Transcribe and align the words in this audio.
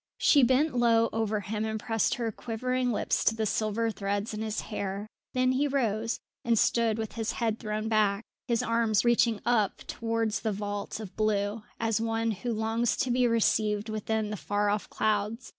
She 0.17 0.41
bent 0.41 0.75
low 0.75 1.09
over 1.13 1.41
him 1.41 1.63
and 1.63 1.79
pressed 1.79 2.15
her 2.15 2.31
quivering 2.31 2.91
lips 2.91 3.23
to 3.23 3.35
the 3.35 3.45
silver 3.45 3.91
threads 3.91 4.33
in 4.33 4.41
his 4.41 4.61
hair; 4.61 5.05
then 5.35 5.51
he 5.51 5.67
rose, 5.67 6.19
and 6.43 6.57
stood 6.57 6.97
with 6.97 7.11
his 7.13 7.33
head 7.33 7.59
thrown 7.59 7.87
back, 7.87 8.25
his 8.47 8.63
arms 8.63 9.05
reaching 9.05 9.39
up 9.45 9.83
towards 9.85 10.39
the 10.39 10.51
vault 10.51 10.99
of 10.99 11.15
blue, 11.15 11.61
as 11.79 12.01
one 12.01 12.31
who 12.31 12.51
longs 12.51 12.97
to 12.97 13.11
be 13.11 13.27
received 13.27 13.89
within 13.89 14.31
the 14.31 14.37
far 14.37 14.71
off 14.71 14.89
clouds. 14.89 15.49